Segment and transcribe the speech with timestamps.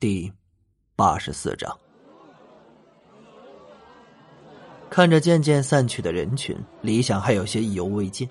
[0.00, 0.32] 第
[0.96, 1.78] 八十四章，
[4.88, 8.26] 看着渐渐散去的人群，李想还有些意犹未尽。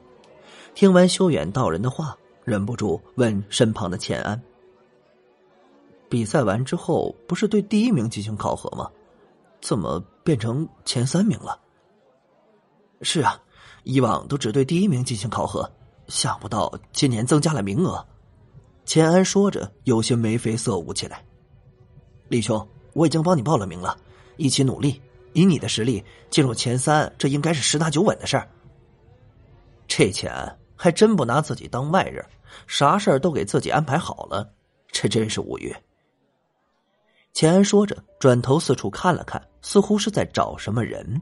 [0.73, 4.41] 听完修远道人的话，忍不住问身旁的钱安
[6.09, 8.89] ：“比赛完之后，不是对第一名进行考核吗？
[9.61, 11.61] 怎么变成前三名了
[13.03, 13.39] ？”“是啊，
[13.83, 15.71] 以往都只对第一名进行考核，
[16.07, 18.03] 想不到今年增加了名额。”
[18.85, 21.23] 钱安说着，有些眉飞色舞起来。
[22.29, 23.97] 李兄，我已经帮你报了名了，
[24.37, 25.01] 一起努力。
[25.33, 28.49] 以你的实力进入前三，这应该是十拿九稳的事儿。
[29.87, 30.31] 这钱
[30.75, 32.25] 还真不拿自己当外人，
[32.65, 34.51] 啥事儿都给自己安排好了，
[34.91, 35.75] 这真是无语。
[37.31, 41.21] 钱安说着，转头四处看了看，似乎是在找什么人。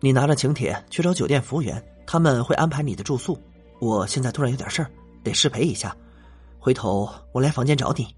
[0.00, 3.38] 你拿着请帖去找酒店服务员，他们会安排你的住宿。
[3.78, 4.90] 我现在突然有点事儿，
[5.22, 5.94] 得失陪一下，
[6.58, 8.08] 回头我来房间找你。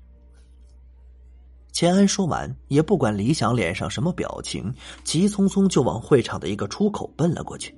[1.73, 7.75] 钱安说完，也不管李想脸上什么表情，急匆匆就往会场的一个出口奔了过去。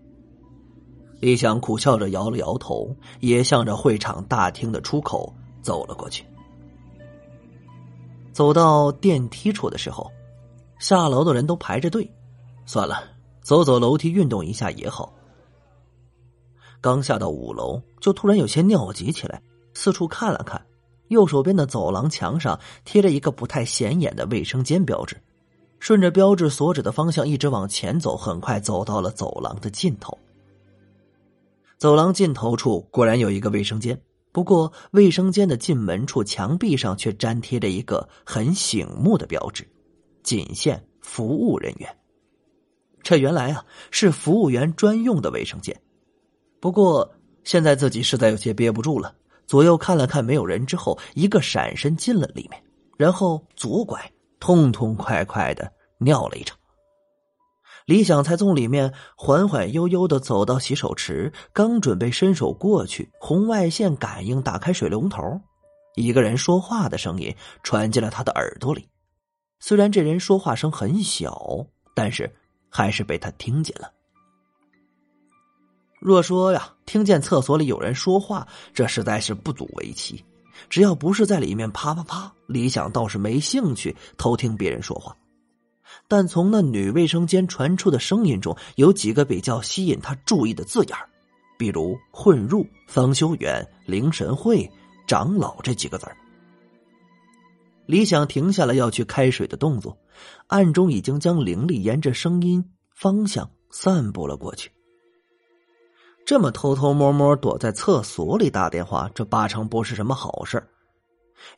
[1.20, 6.25] 李想苦笑着摇了摇头，也向着会场大厅的出口走了过去。
[8.33, 10.11] 走到电梯处的时候，
[10.81, 12.12] 下楼的人都排着队，
[12.67, 13.05] 算了，
[13.42, 15.14] 走走楼梯运动一下也好。
[16.81, 19.41] 刚下到五楼，就突然有些尿急起来，
[19.73, 20.61] 四处看了看。
[21.09, 25.17] 右手边的走廊墙上贴着一个不太显眼的卫生间标志，
[25.79, 30.19] 顺着标志所指的方向一直往前走，很快走到了走廊的尽头。
[31.77, 34.01] 走廊尽头处果然有一个卫生间，
[34.33, 39.69] 不过卫生间的进门处墙壁上却粘贴着一个很醒目的标志
[40.25, 41.97] ：“仅限服务人员。”
[43.03, 45.79] 这原来啊是服务员专用的卫生间。
[46.59, 49.15] 不过现在自己实在有些憋不住了。
[49.47, 52.62] 左右看了看，没有人之后，一个闪身进了里面，
[52.97, 56.56] 然后左拐，痛痛快快的尿了一场。
[57.86, 65.20] 李想才从里面缓缓悠悠的走到洗手池，刚准备伸手过去，红外线感应打开水龙头，
[65.95, 68.89] 一个人说话的声音传进了他的耳朵里。
[69.61, 72.35] 虽然这人说话声很小，但是
[72.70, 73.92] 还是被他听见了。
[76.05, 80.23] 若说呀，听见厕所里有人说话，这实在是不足为奇。
[80.69, 85.17] 只要不是在里面啪啪啪，李想倒是没兴趣偷听别人说话。
[86.07, 90.98] 但从那女卫生间传出的声音中，有几个比较吸引他注意的字眼
[91.57, 94.70] 比如“混入”“方修远”“灵神会
[95.09, 96.07] ”“长老”这几个字
[97.87, 99.97] 李想停下了要去开水的动作，
[100.48, 102.63] 暗中已经将灵力沿着声音
[102.95, 104.70] 方向散布了过去。
[106.27, 110.67] 这么偷偷摸摸躲在厕所里打电话，这八成不是什么好事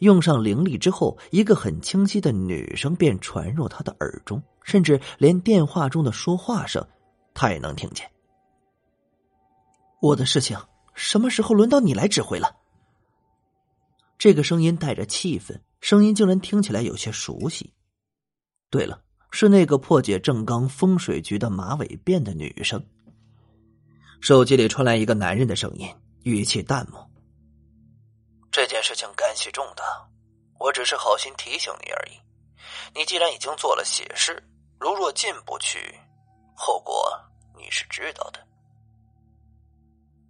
[0.00, 6.84] 用上灵力之后，一个很清晰的女声便传入他的耳中，甚至连电话中的说话声，
[7.32, 8.10] 他也能听见。
[10.00, 10.58] 我的事情
[10.94, 12.56] 什么时候轮到你来指挥了？
[14.18, 17.72] 这个声音带着气氛，声音竟然听起来有些熟悉。
[18.68, 19.00] 对了，
[19.30, 22.84] 是那个破解正刚风水局的马尾辫的女生。
[24.26, 25.88] 手机里传来一个男人的声音，
[26.24, 27.08] 语气淡漠
[28.50, 29.84] ：“这件事情干系重大，
[30.58, 32.18] 我只是好心提醒你而已。
[32.92, 34.42] 你既然已经做了血誓，
[34.80, 35.78] 如若进不去，
[36.56, 37.08] 后果
[37.56, 38.40] 你是知道的。”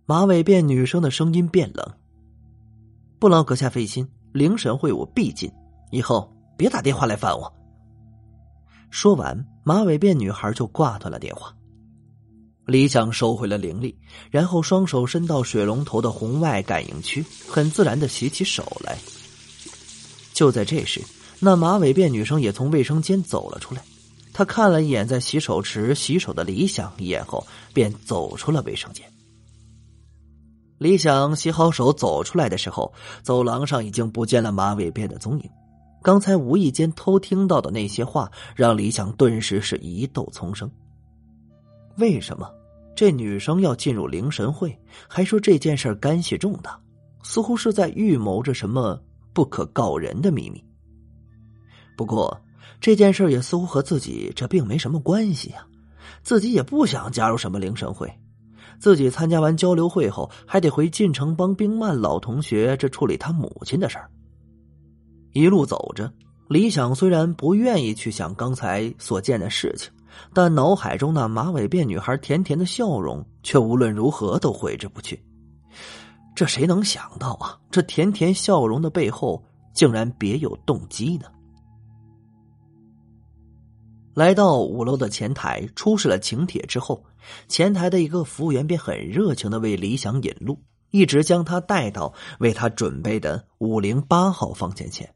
[0.04, 1.98] 马尾辫女生的声音变冷
[3.18, 5.50] ：“不劳阁下费心，灵神会我必进，
[5.90, 7.50] 以后别打电话来烦我。”
[8.92, 11.50] 说完，马尾辫女孩就挂断了电话。
[12.66, 13.97] 李想收回了灵力，
[14.28, 18.99] 然后双手伸到水龙头的红外感应区，很自然的洗起手来。
[20.32, 21.00] 就在这时，
[21.38, 23.82] 那马尾辫女生也从卫生间走了出来。
[24.32, 29.06] 她看了一眼在洗手池洗手的李想一眼后，便走出了卫生间。
[30.78, 35.50] 李想洗好手走出来的时候，走廊上已经不见了马尾辫的踪影。
[36.03, 40.69] 刚才无意间偷听到的那些话，让李想顿时是疑窦丛生。
[41.96, 42.46] 为什么
[42.96, 44.76] 这女生要进入灵神会？
[45.06, 46.81] 还说这件事干系重大，
[47.22, 48.98] 似乎是在预谋着什么
[49.34, 50.64] 不可告人的秘密。
[51.94, 52.40] 不过
[52.81, 55.66] 这件事也似乎和自己这并没什么关系呀，
[56.22, 58.10] 自己也不想加入什么灵神会。
[58.78, 64.10] 自己参加完交流会后，还得回晋城帮冰曼老同学这处理他母亲的事儿。
[65.32, 66.10] 一路走着，
[66.49, 69.90] 李想虽然不愿意去想刚才所见的事情。
[70.32, 75.22] 但脑海中那马尾辫女孩甜甜的笑容，却无论如何都挥之不去。
[76.34, 77.58] 这谁能想到啊？
[77.70, 79.42] 这甜甜笑容的背后，
[79.72, 81.26] 竟然别有动机呢？
[84.14, 87.02] 来到五楼的前台，出示了请帖之后，
[87.48, 90.58] 前台的一个服务员便很热情的为李想引路，
[90.90, 95.15] 一直将他带到为他准备的五零八号房间前。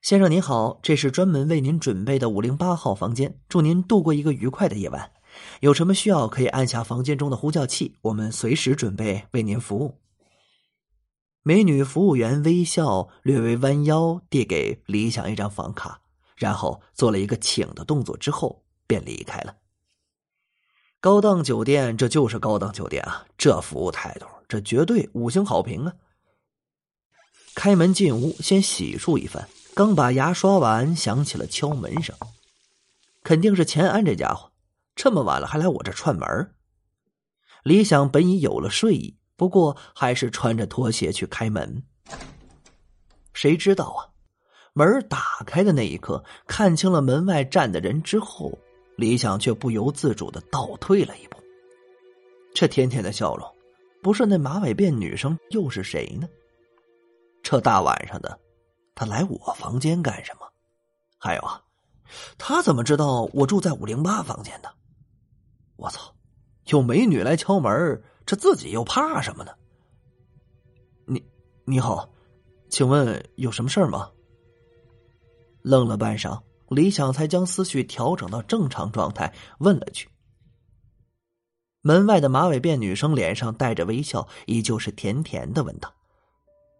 [0.00, 5.12] 先生您好，这是专门为您准备的五零八号房间，祝您度过一个愉快的夜晚。
[5.60, 9.98] 有什么需要可以按下房间中的呼叫器，我们随时准备为您服务。
[11.42, 16.00] 美女服务员微笑，略微弯腰递给李想一张房卡。
[16.36, 19.56] 然后做了一个请的动作，之后便离开了。
[21.00, 23.26] 高档酒店，这就是高档酒店啊！
[23.36, 25.92] 这服务态度，这绝对五星好评啊！
[27.56, 32.12] 开门进屋，先洗漱一番，刚把牙刷完，响起了敲门声。
[33.22, 34.50] 肯定是钱安这家伙，
[34.96, 36.52] 这么晚了还来我这串门。
[37.62, 41.80] 李想本已有了睡意，不过还是穿着拖鞋去开门。
[43.32, 44.10] 谁知道啊？
[44.72, 48.58] 门打开的那一刻，看清了门外站的人之后，
[48.96, 51.38] 李想却不由自主的倒退了一步。
[52.52, 53.48] 这甜甜的笑容，
[54.02, 56.28] 不是那马尾辫女生又是谁呢？
[57.44, 58.36] 这大晚上的，
[58.98, 60.52] 他来我房间干什么？
[61.18, 61.62] 还有啊，
[62.36, 64.74] 他怎么知道我住在五零八房间的？
[65.76, 66.12] 我操，
[66.64, 69.52] 有美女来敲门，这自己又怕什么呢？
[71.06, 71.24] 你
[71.64, 72.10] 你好，
[72.70, 74.10] 请问有什么事儿吗？
[75.62, 80.08] 愣了半晌，李想才将思绪调整到正常状态，问了句
[81.82, 85.94] ：“门外的马尾辫女生脸上带着微笑，依旧是甜甜的问道：‘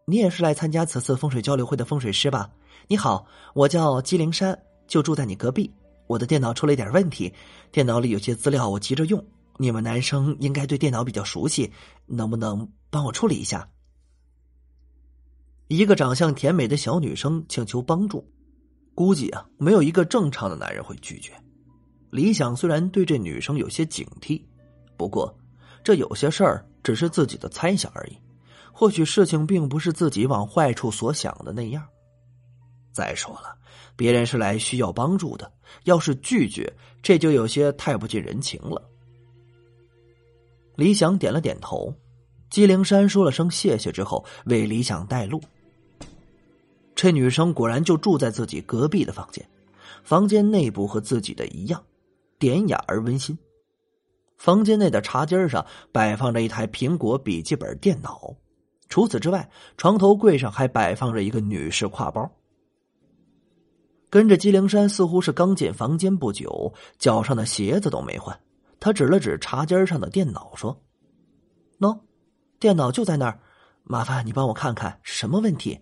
[0.08, 2.50] 你也是来参加此次风水交流会的风水师吧？’
[2.88, 5.70] 你好，我叫姬灵山，就住在你隔壁。
[6.06, 7.30] 我的电脑出了一点问题，
[7.70, 9.22] 电脑里有些资料我急着用，
[9.58, 11.70] 你们男生应该对电脑比较熟悉，
[12.06, 13.68] 能不能帮我处理一下？”
[15.68, 18.26] 一个长相甜美的小女生请求帮助。
[18.94, 21.34] 估计啊，没有一个正常的男人会拒绝。
[22.08, 24.42] 李想虽然对这女生有些警惕，
[24.96, 25.38] 不过
[25.84, 28.16] 这有些事儿只是自己的猜想而已，
[28.78, 31.84] 或许事情并不是自己往坏处所想的那样。
[32.92, 33.58] 再说了，
[33.96, 35.52] 别人是来需要帮助的，
[35.82, 36.72] 要是拒绝，
[37.02, 38.80] 这就有些太不近人情了。
[40.76, 41.92] 李想点了点头，
[42.50, 45.42] 姬灵山说了声谢谢之后，为李想带路。
[46.94, 49.44] 这女生果然就住在自己隔壁的房间，
[50.04, 51.84] 房间内部和自己的一样，
[52.38, 53.36] 典雅而温馨。
[54.36, 58.32] 房间内的茶几上摆放着一台苹果笔记本电脑，
[58.88, 62.30] 除此之外，床头柜上还摆放着一个女士挎包。
[64.10, 68.40] 跟着姬灵山似乎是刚进房间不久，脚上的鞋子都没换。
[68.80, 70.80] 他指了指茶几上的电脑，说
[71.78, 72.00] ：“喏，
[72.58, 73.40] 电脑就在那儿，
[73.82, 75.80] 麻烦你帮我看看什么问题。”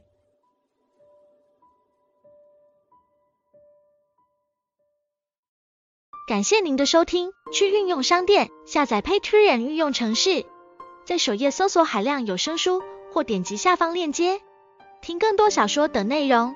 [6.27, 10.45] 感谢您的收听，去运用商店下载 Patreon 运用城市，
[11.05, 12.83] 在首页搜索海量有声书，
[13.17, 14.43] 或点击下方链接
[15.01, 16.55] 听更多小说等内容。